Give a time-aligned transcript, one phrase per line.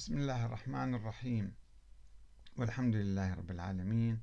[0.00, 1.54] بسم الله الرحمن الرحيم.
[2.56, 4.20] والحمد لله رب العالمين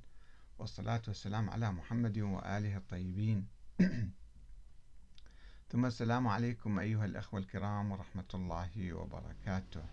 [0.59, 3.47] والصلاة والسلام على محمد وآله الطيبين.
[5.69, 9.85] ثم السلام عليكم أيها الأخوة الكرام ورحمة الله وبركاته.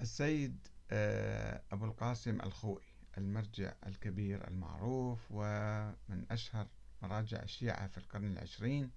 [0.00, 2.86] السيد آه، أبو القاسم الخوئي
[3.18, 6.66] المرجع الكبير المعروف ومن أشهر
[7.02, 8.90] مراجع الشيعة في القرن العشرين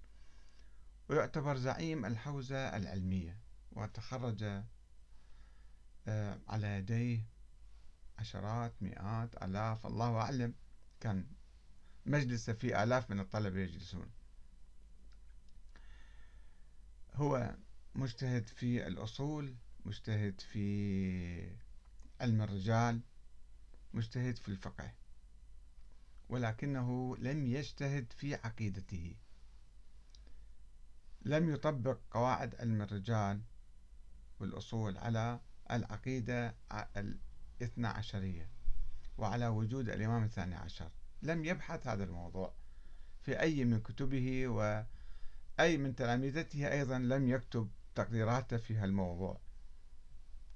[1.10, 3.38] ويعتبر زعيم الحوزة العلمية
[3.72, 4.62] وتخرج
[6.08, 7.26] آه، على يديه
[8.18, 10.54] عشرات مئات آلاف الله أعلم.
[11.00, 11.26] كان
[12.06, 14.10] مجلسه فيه آلاف من الطلبة يجلسون.
[17.14, 17.56] هو
[17.94, 21.56] مجتهد في الأصول مجتهد في
[22.20, 23.00] علم الرجال
[23.94, 24.94] مجتهد في الفقه
[26.28, 29.16] ولكنه لم يجتهد في عقيدته.
[31.22, 33.40] لم يطبق قواعد علم الرجال
[34.40, 36.54] والأصول على العقيدة
[36.96, 38.50] الاثنى عشرية
[39.18, 40.90] وعلى وجود الإمام الثاني عشر.
[41.22, 42.54] لم يبحث هذا الموضوع
[43.22, 49.40] في أي من كتبه وأي من تلامذته أيضا لم يكتب تقديراته في هالموضوع.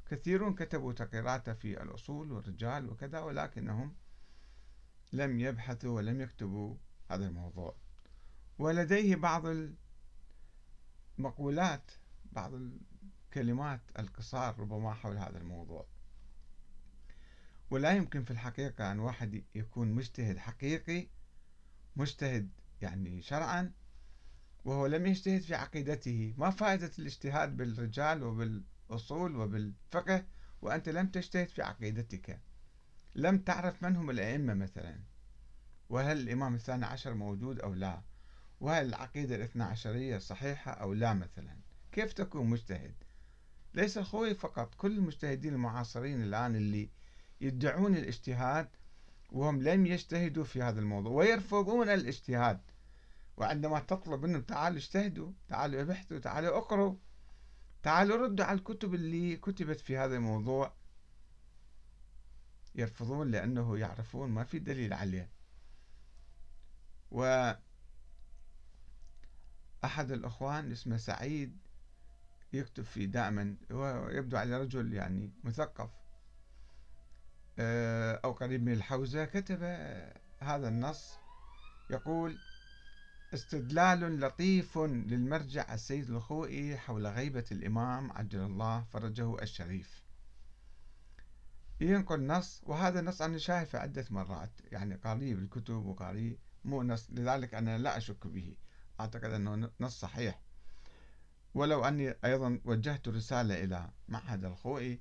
[0.06, 3.96] كثيرون كتبوا تقديراته في الأصول والرجال وكذا ولكنهم
[5.12, 6.76] لم يبحثوا ولم يكتبوا
[7.10, 7.76] هذا الموضوع.
[8.58, 9.46] ولديه بعض
[11.18, 11.90] مقولات
[12.32, 15.86] بعض الكلمات القصار ربما حول هذا الموضوع.
[17.70, 21.08] ولا يمكن في الحقيقة أن واحد يكون مجتهد حقيقي
[21.96, 23.72] مجتهد يعني شرعا
[24.64, 26.34] وهو لم يجتهد في عقيدته.
[26.38, 30.24] ما فائدة الاجتهاد بالرجال وبالأصول وبالفقه
[30.62, 32.40] وأنت لم تجتهد في عقيدتك؟
[33.14, 35.00] لم تعرف من هم الأئمة مثلا؟
[35.88, 38.02] وهل الإمام الثاني عشر موجود أو لا؟
[38.64, 41.56] وهل العقيدة الاثنى عشرية صحيحة أو لا مثلا؟
[41.92, 42.94] كيف تكون مجتهد؟
[43.74, 46.90] ليس الخوي فقط كل المجتهدين المعاصرين الآن اللي
[47.40, 48.68] يدعون الاجتهاد
[49.32, 52.60] وهم لم يجتهدوا في هذا الموضوع ويرفضون الاجتهاد.
[53.36, 56.96] وعندما تطلب منهم تعالوا اجتهدوا تعالوا ابحثوا تعالوا اقروا
[57.82, 60.74] تعالوا ردوا على الكتب اللي كتبت في هذا الموضوع.
[62.74, 65.30] يرفضون لأنه يعرفون ما في دليل عليه.
[67.10, 67.52] و
[69.84, 71.58] أحد الأخوان اسمه سعيد
[72.52, 75.90] يكتب فيه دائما هو يبدو على رجل يعني مثقف.
[77.58, 79.62] آه، أو قريب من الحوزة كتب
[80.40, 81.18] هذا النص
[81.90, 82.38] يقول
[83.34, 90.04] استدلال لطيف للمرجع السيد الخوئي حول غيبة الإمام عجل الله فرجه الشريف.
[91.80, 97.54] ينقل نص وهذا النص أنا شايفه عدة مرات يعني قاريه بالكتب وقاريه مو نص لذلك
[97.54, 98.56] أنا لا أشك به.
[99.00, 100.40] أعتقد أنه نص صحيح.
[101.54, 105.00] ولو أني أيضا وجهت رسالة إلى معهد الخوئي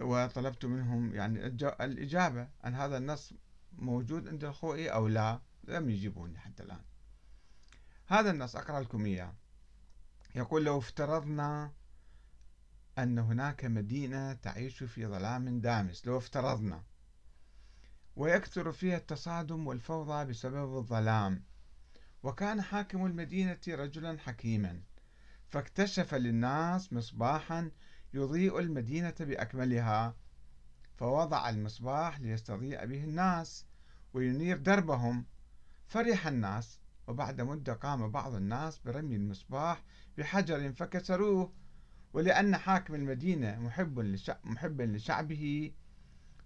[0.00, 1.46] وطلبت منهم يعني
[1.80, 3.34] الإجابة عن هذا النص
[3.72, 6.84] موجود عند الخوئي أو لا لم يجيبوني حتى الآن.
[8.06, 9.34] هذا النص أقرأ لكم إياه.
[10.34, 11.72] يقول لو افترضنا
[12.98, 16.06] أن هناك مدينة تعيش في ظلام دامس.
[16.06, 16.82] لو افترضنا.
[18.16, 21.44] ويكثر فيها التصادم والفوضى بسبب الظلام.
[22.22, 24.82] وكان حاكم المدينة رجلا حكيما
[25.48, 27.70] فاكتشف للناس مصباحا
[28.14, 30.16] يضيء المدينة بأكملها
[30.96, 33.66] فوضع المصباح ليستضيء به الناس
[34.14, 35.26] وينير دربهم.
[35.86, 39.82] فرح الناس وبعد مدة قام بعض الناس برمي المصباح
[40.18, 41.52] بحجر فكسروه.
[42.12, 45.72] ولأن حاكم المدينة محب محبا لشعبه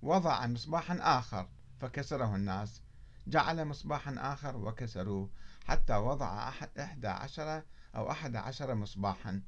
[0.02, 1.48] وضع مصباحا آخر
[1.80, 2.82] فكسره الناس.
[3.26, 5.30] جعل مصباحا آخر وكسروه.
[5.64, 7.64] حتى وضع أحد إحدى عشرة
[7.96, 9.42] أو أحد عشر مصباحا.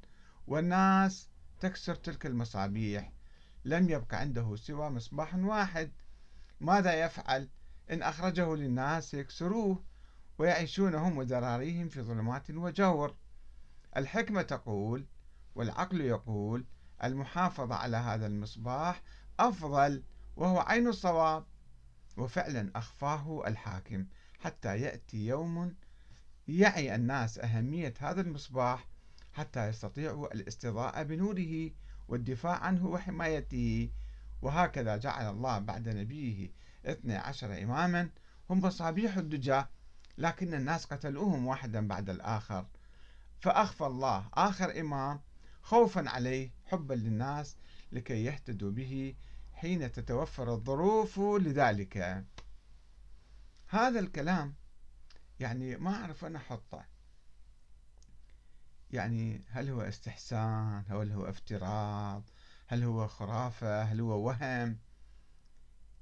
[0.47, 1.29] والناس
[1.61, 3.13] تكسر تلك المصابيح.
[3.65, 5.93] لم يبقى عنده سوى مصباح واحد.
[6.61, 7.49] ماذا يفعل؟
[7.91, 9.85] إن أخرجه للناس يكسروه
[10.39, 13.17] ويعيشون هم وذراريهم في ظلمات وجور.
[13.97, 15.07] الحكمة تقول
[15.55, 16.67] والعقل يقول
[17.05, 19.03] المحافظة على هذا المصباح
[19.41, 20.03] أفضل
[20.37, 21.47] وهو عين الصواب.
[22.17, 24.07] وفعلا أخفاه الحاكم
[24.39, 25.75] حتى يأتي يوم
[26.49, 28.87] يعي الناس أهمية هذا المصباح
[29.33, 31.71] حتى يستطيعوا الاستضاءة بنوره
[32.09, 33.91] والدفاع عنه وحمايته.
[34.43, 36.51] وهكذا جعل الله بعد نبيه
[36.85, 38.11] اثني عشر إماما.
[38.51, 39.63] هم مصابيح الدجى
[40.19, 42.67] لكن الناس قتلوهم واحدا بعد الآخر.
[43.41, 45.21] فأخفى الله آخر إمام
[45.63, 47.57] خوفا عليه حبا للناس
[47.93, 49.15] لكي يهتدوا به
[49.53, 52.25] حين تتوفر الظروف لذلك.
[53.69, 54.55] هذا الكلام
[55.41, 56.85] يعني ما أعرف أنا أحطه.
[58.91, 62.23] يعني هل هو استحسان؟ هل هو افتراض؟
[62.67, 64.79] هل هو خرافة؟ هل هو وهم؟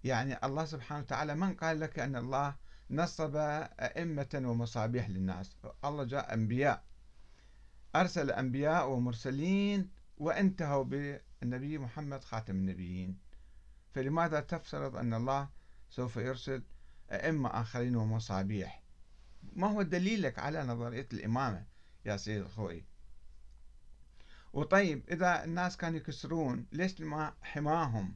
[0.05, 2.57] يعني الله سبحانه وتعالى من قال لك أن الله
[2.91, 3.37] نصب
[3.81, 6.85] أئمة ومصابيح للناس؟ الله جاء أنبياء.
[7.97, 13.19] أرسل أنبياء ومرسلين وانتهوا بالنبي محمد خاتم النبيين.
[13.95, 15.49] فلماذا تفترض أن الله
[15.91, 16.63] سوف يرسل
[17.11, 18.84] أئمة آخرين ومصابيح؟
[19.57, 21.65] ما هو دليلك على نظرية الإمامة
[22.05, 22.85] يا سيد الخوي
[24.53, 28.15] وطيب إذا الناس كانوا يكسرون ليش ما حماهم؟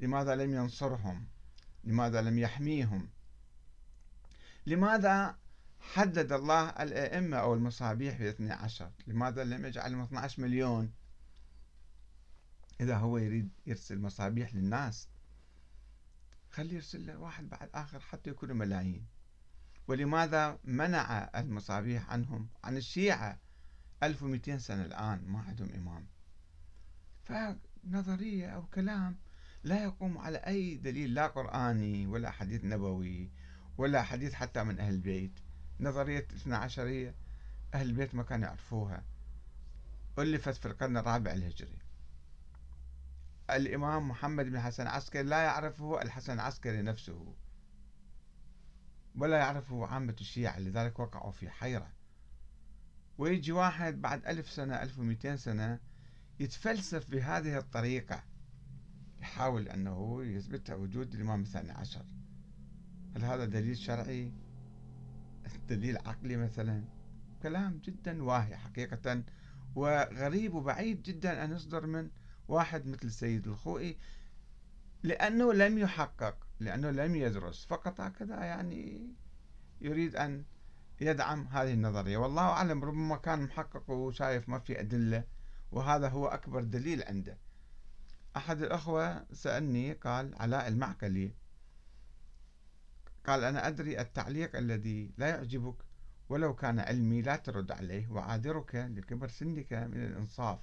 [0.00, 1.26] لماذا لم ينصرهم؟
[1.84, 3.08] لماذا لم يحميهم؟
[4.66, 5.36] لماذا
[5.80, 10.92] حدد الله الأئمة أو المصابيح ب 12 لماذا لم يجعلهم 12 مليون؟
[12.80, 15.08] إذا هو يريد يرسل مصابيح للناس
[16.50, 19.06] خلي يرسل له واحد بعد آخر حتى يكونوا ملايين.
[19.88, 23.38] ولماذا منع المصابيح عنهم؟ عن الشيعة
[24.02, 26.06] 1200 سنة الآن ما عندهم إمام.
[27.24, 29.16] فنظرية أو كلام
[29.64, 33.30] لا يقوم على أي دليل لا قرآني ولا حديث نبوي
[33.78, 35.40] ولا حديث حتى من أهل البيت.
[35.80, 37.14] نظرية الاثنى عشرية
[37.74, 39.04] أهل البيت ما كانوا يعرفوها.
[40.18, 41.78] ألفت في القرن الرابع الهجري.
[43.50, 47.34] الإمام محمد بن حسن العسكري لا يعرفه الحسن العسكري نفسه.
[49.14, 51.92] ولا يعرفه عامة الشيعة لذلك وقعوا في حيرة.
[53.18, 55.78] ويجي واحد بعد ألف سنة ألف ومئتين سنة
[56.40, 58.22] يتفلسف بهذه الطريقة.
[59.20, 62.04] يحاول أنه يثبت وجود الإمام الثاني عشر.
[63.16, 64.32] هل هذا دليل شرعي؟
[65.68, 66.84] دليل عقلي مثلا؟
[67.42, 69.22] كلام جدا واهي حقيقة
[69.74, 72.10] وغريب وبعيد جدا أن يصدر من
[72.48, 73.98] واحد مثل السيد الخوئي
[75.02, 76.46] لأنه لم يحقق.
[76.64, 79.10] لأنه لم يدرس فقط هكذا يعني
[79.80, 80.44] يريد أن
[81.00, 82.16] يدعم هذه النظرية.
[82.16, 85.24] والله أعلم ربما كان محقق وشايف ما في أدلة
[85.72, 87.38] وهذا هو أكبر دليل عنده.
[88.36, 91.34] أحد الأخوة سألني قال علاء المعقلي
[93.26, 95.76] قال أنا أدري التعليق الذي لا يعجبك
[96.28, 100.58] ولو كان علمي لا ترد عليه وعاذرك لكبر سنك من الإنصاف.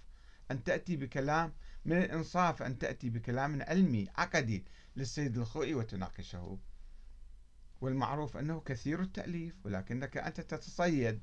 [0.51, 1.54] أن تأتي بكلام
[1.86, 4.66] من الإنصاف أن تأتي بكلام علمي عقدي
[4.96, 6.57] للسيد الخوئي وتناقشه.
[7.81, 11.19] والمعروف أنه كثير التأليف ولكنك أنت تتصيد.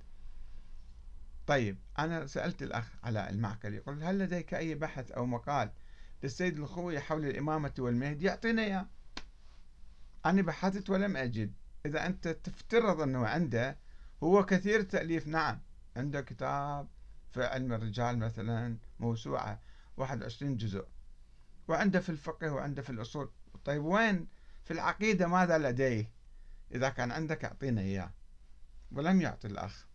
[1.46, 5.70] طيب أنا سألت الأخ على المعقل يقول هل لديك أي بحث أو مقال
[6.22, 8.86] للسيد الخوئي حول الإمامة والمهدي؟ يعطينا إياه.
[10.26, 11.52] أنا بحثت ولم أجد.
[11.86, 13.78] إذا أنت تفترض أنه عنده
[14.22, 15.26] هو كثير التأليف.
[15.26, 15.60] نعم
[15.96, 16.88] عنده كتاب
[17.30, 19.60] في علم الرجال مثلا موسوعة
[19.96, 20.86] 21 جزء.
[21.68, 23.30] وعنده في الفقه وعنده في الأصول.
[23.64, 24.28] طيب وين
[24.64, 26.10] في العقيدة ماذا لديه؟
[26.74, 28.12] إذا كان عندك أعطينا إياه.
[28.92, 29.86] ولم يعطي الأخ.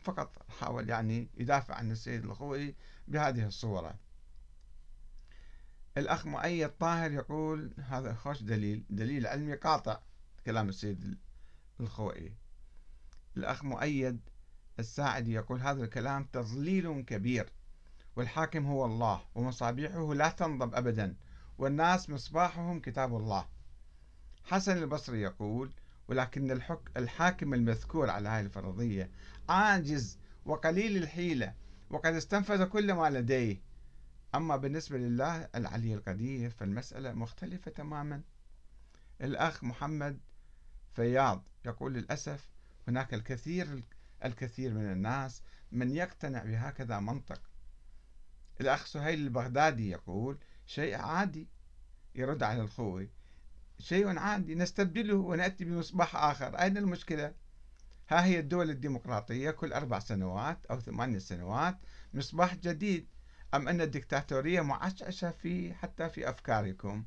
[0.00, 2.74] فقط حاول يعني يدافع عن السيد الخوئي
[3.08, 3.98] بهذه الصورة.
[5.96, 8.84] الأخ مؤيد طاهر يقول هذا خوش دليل.
[8.90, 10.00] دليل علمي قاطع
[10.46, 11.18] كلام السيد
[11.80, 12.34] الخوئي
[13.36, 14.20] الأخ مؤيد
[14.82, 17.52] الساعدي يقول هذا الكلام تضليل كبير
[18.16, 21.16] والحاكم هو الله ومصابيحه لا تنضب أبدا
[21.58, 23.46] والناس مصباحهم كتاب الله.
[24.44, 25.72] حسن البصري يقول
[26.08, 29.10] ولكن الحك الحاكم المذكور على هذه الفرضية
[29.48, 31.54] عاجز وقليل الحيلة
[31.90, 33.62] وقد استنفذ كل ما لديه.
[34.34, 38.22] أما بالنسبة لله العلي القدير فالمسألة مختلفة تماما.
[39.20, 40.18] الأخ محمد
[40.94, 42.50] فياض يقول للأسف
[42.88, 43.82] هناك الكثير
[44.24, 47.40] الكثير من الناس من يقتنع بهكذا منطق.
[48.60, 51.48] الأخ سهيل البغدادي يقول شيء عادي.
[52.14, 53.10] يرد على الخوي
[53.78, 56.54] شيء عادي نستبدله ونأتي بمصباح آخر.
[56.54, 57.34] أين المشكلة؟
[58.08, 61.78] ها هي الدول الديمقراطية كل أربع سنوات أو ثمانية سنوات
[62.14, 63.08] مصباح جديد.
[63.54, 67.04] أم أن الدكتاتورية معشعشة في حتى في أفكاركم؟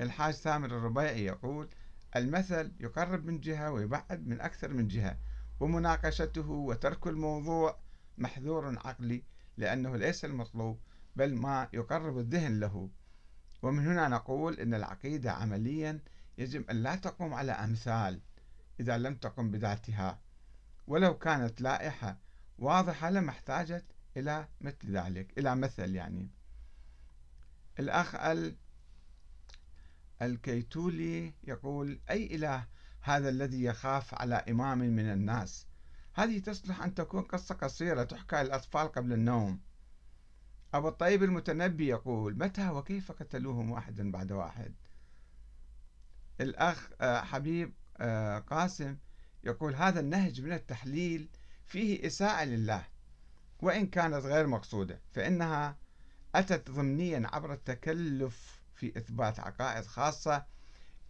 [0.00, 1.68] الحاج ثامر الربيعي يقول
[2.16, 5.18] المثل يقرب من جهة ويبعد من أكثر من جهة.
[5.62, 7.78] ومناقشته وترك الموضوع
[8.18, 9.22] محذور عقلي
[9.56, 10.80] لأنه ليس المطلوب
[11.16, 12.90] بل ما يقرب الذهن له.
[13.62, 16.00] ومن هنا نقول أن العقيدة عمليا
[16.38, 18.20] يجب أن لا تقوم على أمثال
[18.80, 20.20] إذا لم تقم بذاتها.
[20.86, 22.18] ولو كانت لائحة
[22.58, 23.84] واضحة لما احتاجت
[24.16, 26.30] إلى مثل ذلك إلى مثل يعني.
[27.78, 28.16] الأخ
[30.22, 32.66] الكيتولي يقول أي إله
[33.02, 35.66] هذا الذي يخاف على إمام من الناس.
[36.14, 39.60] هذه تصلح أن تكون قصة قصيرة تحكى للأطفال قبل النوم.
[40.74, 44.74] أبو الطيب المتنبي يقول متى وكيف قتلوهم واحدا بعد واحد؟
[46.40, 48.96] الأخ آه، حبيب آه، قاسم
[49.44, 51.28] يقول هذا النهج من التحليل
[51.66, 52.84] فيه إساءة لله
[53.60, 55.76] وإن كانت غير مقصودة فإنها
[56.34, 60.44] أتت ضمنيا عبر التكلف في إثبات عقائد خاصة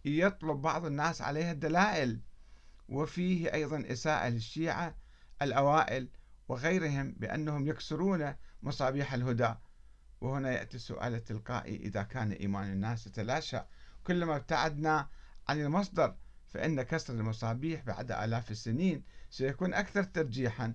[0.05, 2.19] يطلب بعض الناس عليها الدلائل.
[2.89, 4.95] وفيه أيضا إساءة للشيعة
[5.41, 6.09] الأوائل
[6.47, 9.53] وغيرهم بأنهم يكسرون مصابيح الهدى.
[10.21, 13.59] وهنا يأتي السؤال التلقائي إذا كان إيمان الناس يتلاشى
[14.03, 15.07] كلما ابتعدنا
[15.47, 16.15] عن المصدر
[16.49, 20.73] فإن كسر المصابيح بعد آلاف السنين سيكون أكثر ترجيحا.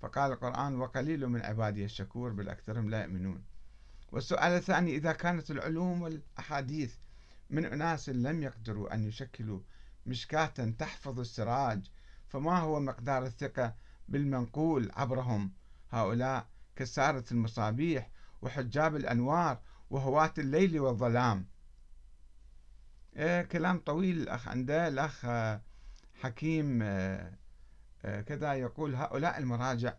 [0.00, 3.44] فقال القرآن وقليل من عبادي الشكور بل أكثرهم لا يؤمنون.
[4.12, 6.94] والسؤال الثاني إذا كانت العلوم والأحاديث
[7.50, 9.60] من أناس لم يقدروا أن يشكلوا
[10.06, 10.46] مشكاة
[10.78, 11.90] تحفظ السراج
[12.28, 13.74] فما هو مقدار الثقة
[14.08, 15.52] بالمنقول عبرهم؟
[15.90, 18.10] هؤلاء كسارة المصابيح
[18.42, 19.60] وحجاب الأنوار
[19.90, 21.46] وهواة الليل والظلام.
[23.16, 25.26] إيه كلام طويل الأخ عنده الأخ
[26.14, 27.32] حكيم آه،
[28.04, 29.94] آه، كذا يقول هؤلاء المراجع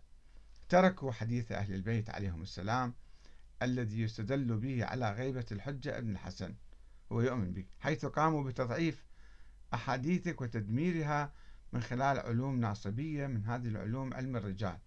[0.69, 2.93] تركوا حديث أهل البيت عليهم السلام
[3.61, 6.55] الذي يستدل به على غيبة الحجة ابن الحسن.
[7.11, 9.05] هو يؤمن به حيث قاموا بتضعيف
[9.73, 11.33] أحاديثك وتدميرها
[11.73, 14.77] من خلال علوم ناصبية من هذه العلوم علم الرجال.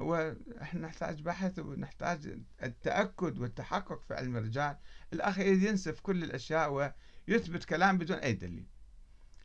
[0.00, 4.76] هو إحنا نحتاج بحث ونحتاج التأكد والتحقق في علم الرجال.
[5.12, 6.92] الأخ ينسف كل الأشياء
[7.28, 8.66] ويثبت كلام بدون أي دليل.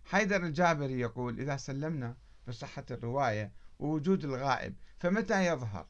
[0.06, 2.18] حيدر الجابري يقول إذا سلمنا
[2.48, 5.88] بصحة الرواية ووجود الغائب فمتى يظهر؟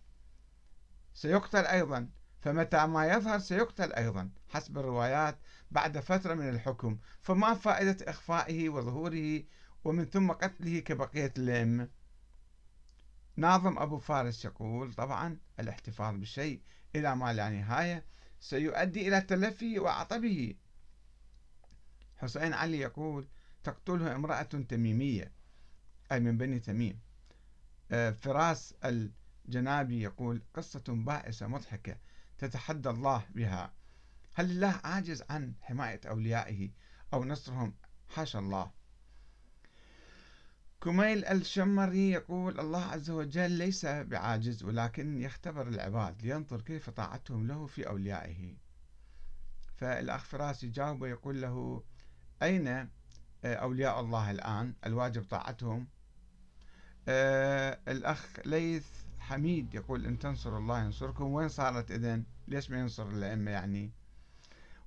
[1.13, 2.10] سيقتل أيضا.
[2.43, 5.38] فمتى ما يظهر سيقتل أيضا حسب الروايات
[5.71, 6.97] بعد فترة من الحكم.
[7.21, 9.43] فما فائدة إخفائه وظهوره
[9.83, 11.89] ومن ثم قتله كبقية الأئمة.
[13.35, 16.62] ناظم أبو فارس يقول طبعا الاحتفاظ بالشيء
[16.95, 18.05] إلى ما لا نهاية
[18.39, 20.55] سيؤدي إلى تلفه وعطبه.
[22.17, 23.27] حسين علي يقول
[23.63, 25.31] تقتله امرأة تميمية
[26.12, 27.00] أي من بني تميم.
[27.91, 31.97] آه، فراس الجنابي يقول قصة بائسة مضحكة.
[32.47, 33.73] تتحدى الله بها.
[34.33, 36.69] هل الله عاجز عن حماية أوليائه
[37.13, 37.73] أو نصرهم؟
[38.09, 38.71] حاشا الله.
[40.81, 47.67] كميل الشمري يقول الله عز وجل ليس بعاجز ولكن يختبر العباد لينظر كيف طاعتهم له
[47.67, 48.55] في أوليائه.
[49.75, 51.83] فالأخ فراس يجاوب ويقول له
[52.41, 52.89] أين آه،
[53.43, 55.88] أولياء الله الآن؟ الواجب طاعتهم؟
[57.07, 58.88] آه الأخ ليث
[59.19, 61.23] حميد يقول إن تنصر الله ينصركم.
[61.23, 63.91] وين صارت إذن؟ ليش ما ينصر الأئمة يعني؟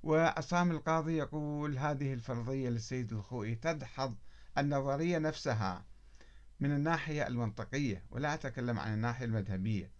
[0.03, 4.15] وعصام القاضي يقول هذه الفرضية للسيد الخوئي تدحض
[4.59, 5.85] النظرية نفسها
[6.61, 9.91] من الناحية المنطقية ولا أتكلم عن الناحية المذهبية.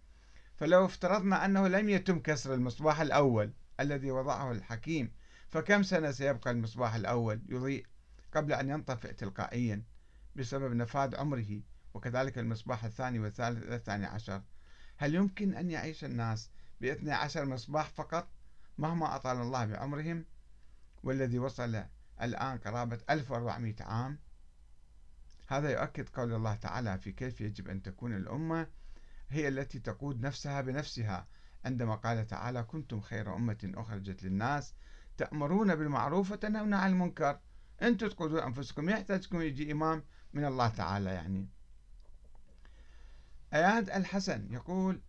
[0.55, 5.11] فلو افترضنا أنه لم يتم كسر المصباح الأول الذي وضعه الحكيم
[5.49, 7.85] فكم سنة سيبقى المصباح الأول يضيء
[8.33, 9.83] قبل أن ينطفئ تلقائيا
[10.35, 11.61] بسبب نفاذ عمره
[11.93, 14.41] وكذلك المصباح الثاني والثالث إلى الثاني عشر؟
[14.97, 16.49] هل يمكن أن يعيش الناس
[16.81, 18.27] باثني عشر مصباح فقط
[18.77, 20.25] مهما أطال الله بعمرهم
[21.03, 21.83] والذي وصل
[22.21, 24.19] الآن قرابة 1400 عام.
[25.47, 28.67] هذا يؤكد قول الله تعالى في كيف يجب أن تكون الأمة
[29.29, 31.27] هي التي تقود نفسها بنفسها.
[31.65, 34.73] عندما قال تعالى كنتم خير أمة أخرجت للناس
[35.17, 37.39] تأمرون بالمعروف وتنهون عن المنكر.
[37.81, 40.03] أنتم تقودون أنفسكم يحتاجكم يجي إمام
[40.33, 41.49] من الله تعالى يعني.
[43.53, 45.01] أياد الحسن يقول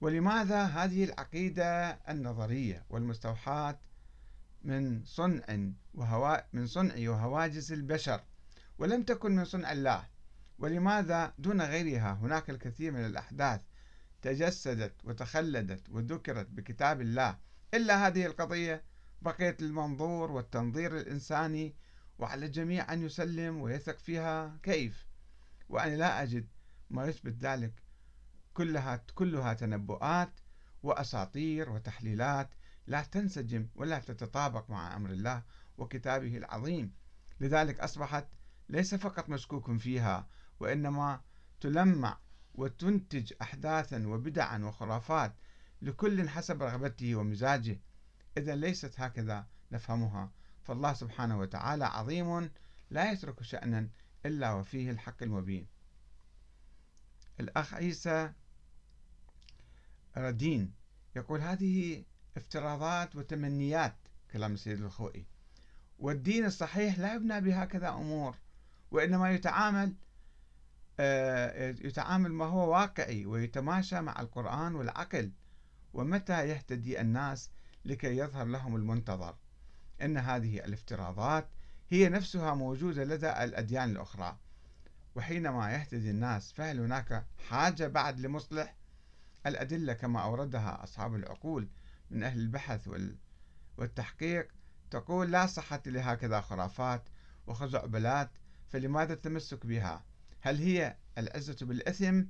[0.00, 3.78] ولماذا هذه العقيدة النظرية والمستوحاة
[4.64, 5.44] من صنع
[5.94, 8.20] وهوا من صنع وهواجس البشر
[8.78, 10.08] ولم تكن من صنع الله؟
[10.58, 13.60] ولماذا دون غيرها هناك الكثير من الأحداث
[14.22, 17.38] تجسدت وتخلدت وذكرت بكتاب الله؟
[17.74, 18.82] إلا هذه القضية
[19.22, 21.74] بقيت المنظور والتنظير الإنساني
[22.18, 25.06] وعلى الجميع أن يسلم ويثق فيها؟ كيف؟
[25.68, 26.46] وأنا لا أجد
[26.90, 27.72] ما يثبت ذلك
[28.60, 30.40] كلها كلها تنبؤات
[30.82, 32.50] وأساطير وتحليلات
[32.86, 35.42] لا تنسجم ولا تتطابق مع أمر الله
[35.78, 36.94] وكتابه العظيم.
[37.40, 38.26] لذلك أصبحت
[38.68, 40.28] ليس فقط مشكوك فيها
[40.60, 41.20] وإنما
[41.60, 42.18] تلمع
[42.54, 45.34] وتنتج أحداثا وبدعا وخرافات
[45.82, 47.80] لكل حسب رغبته ومزاجه.
[48.38, 50.32] إذا ليست هكذا نفهمها.
[50.62, 52.50] فالله سبحانه وتعالى عظيم
[52.90, 53.88] لا يترك شأنا
[54.26, 55.66] إلا وفيه الحق المبين.
[57.40, 58.32] الأخ عيسى
[60.16, 60.72] ردين
[61.16, 62.04] يقول هذه
[62.36, 63.96] افتراضات وتمنيات
[64.32, 65.26] كلام السيد الخوئي.
[65.98, 68.36] والدين الصحيح لا يبنى بهكذا أمور
[68.90, 69.94] وإنما يتعامل
[71.00, 75.32] آه، يتعامل ما هو واقعي ويتماشى مع القرآن والعقل.
[75.92, 77.50] ومتى يهتدي الناس
[77.84, 79.36] لكي يظهر لهم المنتظر؟
[80.02, 81.48] إن هذه الافتراضات
[81.88, 84.38] هي نفسها موجودة لدى الأديان الأخرى.
[85.14, 88.79] وحينما يهتدي الناس فهل هناك حاجة بعد لمصلح؟
[89.46, 91.68] الأدلة كما أوردها أصحاب العقول
[92.10, 92.90] من أهل البحث
[93.78, 94.48] والتحقيق
[94.90, 97.08] تقول لا صحة لهكذا خرافات
[97.46, 98.30] وخزعبلات
[98.68, 100.04] فلماذا التمسك بها؟
[100.40, 102.22] هل هي العزة بالإثم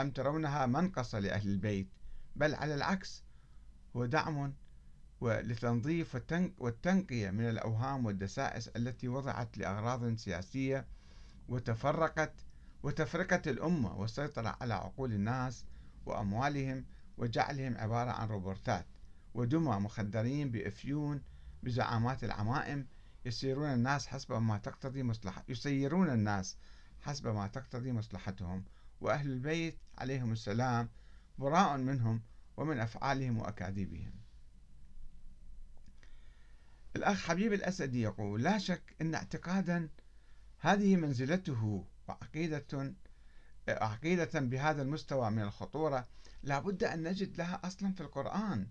[0.00, 1.88] أم ترونها منقصة لأهل البيت؟
[2.36, 3.22] بل على العكس
[3.96, 4.54] هو دعم
[5.20, 6.16] ولتنظيف
[6.58, 10.86] والتنقية من الأوهام والدسائس التي وضعت لأغراض سياسية
[11.48, 12.32] وتفرقت
[12.82, 15.64] وتفرقت الأمة والسيطرة على عقول الناس
[16.06, 16.84] وأموالهم
[17.16, 18.86] وجعلهم عبارة عن روبورتات
[19.34, 21.22] ودمى مخدرين بأفيون
[21.62, 22.86] بزعامات العمائم
[23.24, 26.56] يسيرون الناس حسب ما تقتضي مصلحة يسيرون الناس
[27.00, 28.64] حسب ما تقتضي مصلحتهم.
[29.00, 30.88] وأهل البيت عليهم السلام
[31.38, 32.22] براء منهم
[32.56, 34.12] ومن أفعالهم وأكاذيبهم.
[36.96, 39.88] الأخ حبيب الأسدي يقول لا شك أن اعتقادا
[40.58, 42.94] هذه منزلته وعقيدة
[43.68, 46.06] عقيدة بهذا المستوى من الخطورة
[46.42, 48.66] لابد أن نجد لها أصلا في القرآن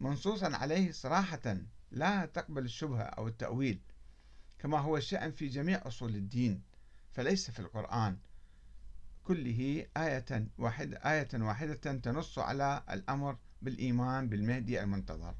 [0.00, 1.56] منصوصا عليه صراحة
[1.90, 3.80] لا تقبل الشبهة أو التأويل
[4.58, 6.62] كما هو الشأن في جميع أصول الدين
[7.12, 8.18] فليس في القرآن.
[9.24, 15.34] كله آية واحدة آية واحدة تنص على الأمر بالإيمان بالمهدي المنتظر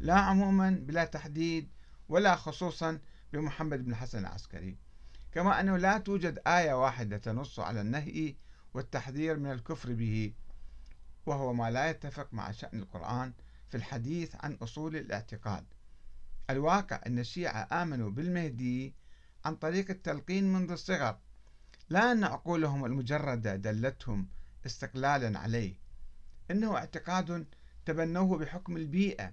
[0.00, 1.70] لا عموما بلا تحديد
[2.08, 3.00] ولا خصوصا
[3.32, 4.78] بمحمد بن الحسن العسكري.
[5.32, 8.36] كما أنه لا توجد آية واحدة تنص على النهي
[8.74, 10.32] والتحذير من الكفر به
[11.26, 13.32] وهو ما لا يتفق مع شأن القرآن
[13.68, 15.64] في الحديث عن أصول الاعتقاد.
[16.50, 18.94] الواقع أن الشيعة آمنوا بالمهدي
[19.44, 21.18] عن طريق التلقين منذ الصغر
[21.88, 24.28] لا أن عقولهم المجردة دلتهم
[24.66, 25.74] استقلالا عليه.
[26.50, 27.46] إنه اعتقاد
[27.84, 29.32] تبنوه بحكم البيئة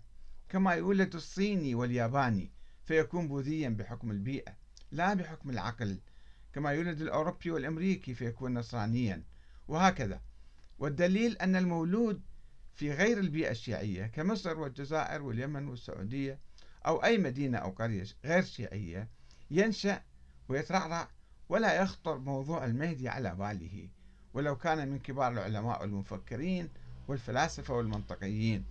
[0.49, 2.51] كما يولد الصيني والياباني
[2.85, 4.64] فيكون بوذيا بحكم البيئة.
[4.95, 5.99] لا بحكم العقل
[6.53, 9.23] كما يولد الأوروبي والأمريكي فيكون نصرانيا
[9.67, 10.21] وهكذا.
[10.79, 12.21] والدليل أن المولود
[12.73, 16.39] في غير البيئة الشيعية كمصر والجزائر واليمن والسعودية
[16.87, 19.09] أو أي مدينة أو قرية غير شيعية
[19.51, 20.01] ينشأ
[20.49, 21.09] ويترعرع
[21.49, 23.89] ولا يخطر موضوع المهدي على باله
[24.33, 26.69] ولو كان من كبار العلماء والمفكرين
[27.07, 28.65] والفلاسفة والمنطقيين.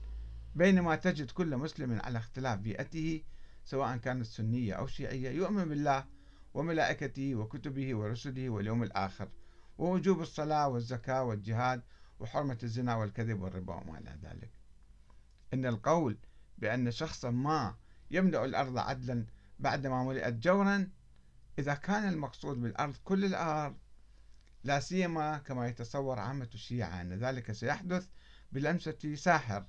[0.55, 3.23] بينما تجد كل مسلم على اختلاف بيئته
[3.64, 6.07] سواء كانت سنية أو شيعية يؤمن بالله
[6.55, 9.29] وملائكته وكتبه ورسله واليوم الآخر
[9.79, 11.83] ووجوب الصلاة والزكاة والجهاد
[12.20, 14.50] وحرمة الزنا والكذب والربا وما إلى ذلك.
[15.55, 16.18] إن القول
[16.59, 17.74] بأن شخصا ما
[18.11, 19.27] يملأ الأرض عدلا
[19.59, 20.90] بعدما ملئت جورا
[21.59, 23.77] إذا كان المقصود بالأرض كل الأرض
[24.64, 28.09] لا سيما كما يتصور عامة الشيعة أن ذلك سيحدث
[28.53, 29.66] بلمسة ساحر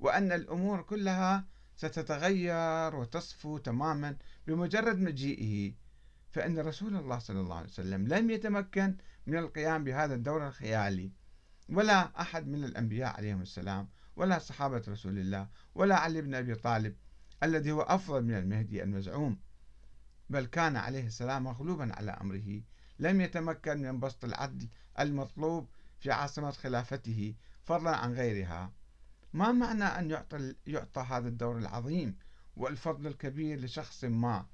[0.00, 1.44] وأن الأمور كلها
[1.76, 5.72] ستتغير وتصفو تماما بمجرد مجيئه.
[6.32, 11.10] فإن رسول الله صلى الله عليه وسلم لم يتمكن من القيام بهذا الدور الخيالي
[11.68, 16.96] ولا أحد من الأنبياء عليهم السلام ولا صحابة رسول الله ولا علي بن أبي طالب
[17.42, 19.38] الذي هو أفضل من المهدي المزعوم
[20.30, 22.60] بل كان عليه السلام مغلوبا على أمره
[22.98, 24.68] لم يتمكن من بسط العدل
[25.00, 25.68] المطلوب
[26.00, 28.72] في عاصمة خلافته فضلا عن غيرها.
[29.32, 32.16] ما معنى أن يعطى, يعطى هذا الدور العظيم
[32.56, 34.46] والفضل الكبير لشخص ما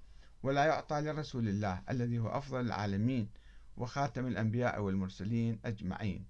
[0.42, 3.30] ولا يعطى لرسول الله الذي هو أفضل العالمين
[3.76, 6.26] وخاتم الأنبياء والمرسلين أجمعين.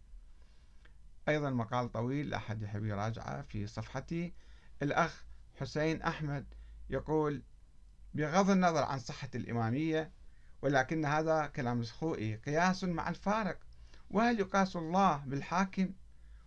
[1.29, 4.35] أيضا مقال طويل أحد يحب يراجعه في صفحتي.
[4.83, 5.25] الأخ
[5.61, 6.47] حسين أحمد
[6.91, 7.43] يقول
[8.15, 10.13] بغض النظر عن صحة الإمامية
[10.63, 13.59] ولكن هذا كلام الخوئي قياس مع الفارق
[14.11, 15.93] وهل يقاس الله بالحاكم؟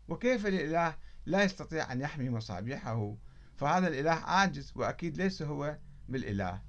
[0.07, 3.15] وكيف الإله لا يستطيع أن يحمي مصابيحه
[3.57, 5.77] فهذا الإله عاجز وأكيد ليس هو
[6.10, 6.62] بالإله.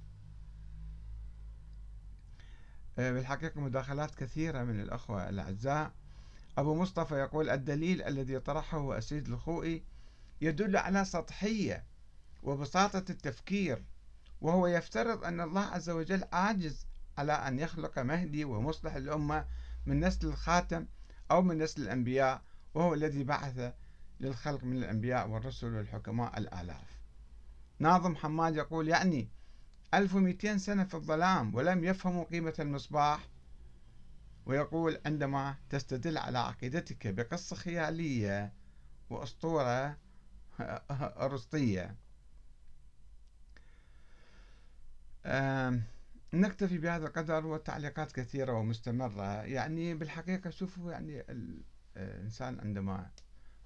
[2.98, 5.92] آه، بالحقيقة مداخلات كثيرة من الأخوة الأعزاء.
[6.58, 9.84] أبو مصطفى يقول الدليل الذي طرحه السيد الخوئي
[10.40, 11.86] يدل على سطحية
[12.42, 13.84] وبساطة التفكير
[14.40, 16.86] وهو يفترض أن الله عز وجل عاجز
[17.18, 19.46] على أن يخلق مهدي ومصلح الأمة
[19.86, 20.86] من نسل الخاتم
[21.30, 22.42] أو من نسل الأنبياء
[22.74, 23.72] وهو الذي بعث
[24.22, 27.00] للخلق من الأنبياء والرسل والحكماء الآلاف.
[27.78, 29.28] ناظم حماد يقول يعني
[29.94, 33.28] 1200 سنة في الظلام ولم يفهموا قيمة المصباح؟
[34.46, 38.52] ويقول عندما تستدل على عقيدتك بقصة خيالية
[39.11, 39.96] وأسطورة
[41.26, 41.96] أرسطية.
[46.35, 49.42] نكتفي بهذا القدر والتعليقات كثيرة ومستمرة.
[49.42, 51.24] يعني بالحقيقة شوفوا يعني
[51.96, 53.11] الإنسان عندما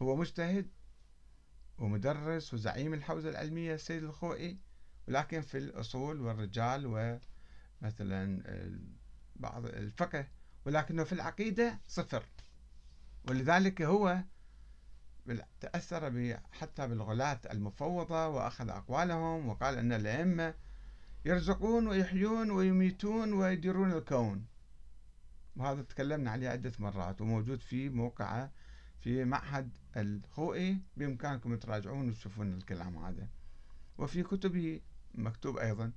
[0.03, 0.69] هو مجتهد
[1.79, 4.59] ومدرس وزعيم الحوزة العلمية السيد الخوئي
[5.09, 6.87] ولكن في الأصول والرجال
[7.83, 8.43] ومثلا
[9.37, 10.27] بعض الفقه
[10.67, 12.27] ولكنه في العقيدة صفر.
[13.29, 14.23] ولذلك هو
[15.61, 20.55] تأثر حتى بالغلاة المفوضة وأخذ أقوالهم وقال أن الأئمة
[21.25, 24.47] يرزقون ويحيون ويميتون ويديرون الكون.
[25.57, 28.53] وهذا تكلمنا عليه عدة مرات وموجود في موقعه
[29.01, 33.29] في معهد الخوئي بإمكانكم تراجعون وتشوفون الكلام هذا.
[33.99, 34.81] وفي كتبه
[35.15, 35.93] مكتوب أيضا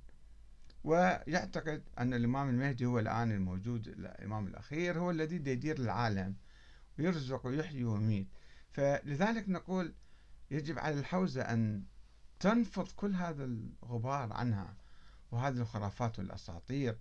[0.84, 6.36] ويعتقد أن الإمام المهدي هو الآن الموجود الإمام الأخير هو الذي يدير العالم
[6.98, 8.28] ويرزق ويحيي ويميت.
[8.72, 9.94] فلذلك نقول
[10.50, 11.82] يجب على الحوزة أن
[12.40, 14.76] تنفض كل هذا الغبار عنها
[15.30, 16.98] وهذه الخرافات والأساطير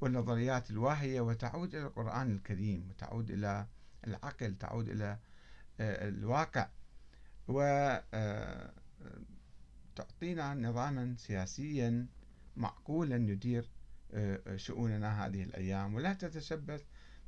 [0.00, 3.66] والنظريات الواهية وتعود إلى القرآن الكريم وتعود إلى
[4.06, 5.18] العقل تعود إلى
[5.80, 6.68] الواقع.
[7.48, 8.72] وتعطينا
[10.52, 12.06] آه، نظاما سياسيا
[12.56, 13.70] معقولا يدير
[14.14, 15.94] آه، شؤوننا هذه الأيام.
[15.94, 16.82] ولا تتشبث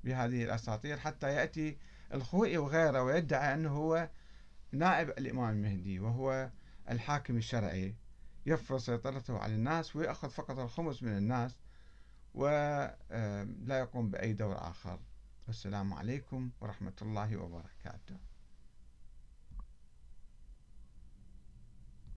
[0.04, 1.78] بهذه الأساطير حتى يأتي
[2.14, 4.08] الخوئي وغيره ويدعي أنه هو
[4.72, 6.50] نائب الإمام المهدي وهو
[6.90, 7.94] الحاكم الشرعي.
[8.46, 11.60] يفرض سيطرته على الناس ويأخذ فقط الخمس من الناس
[12.34, 12.96] ولا
[13.68, 15.00] يقوم بأي دور آخر.
[15.46, 18.33] والسلام عليكم ورحمة الله وبركاته.